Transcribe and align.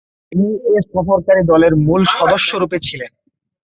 তিনি 0.31 0.47
এ 0.69 0.85
সফরকারী 0.87 1.41
দলের 1.51 1.73
মূল 1.85 2.01
সদস্যরূপে 2.15 2.77
ছিলেন। 2.87 3.11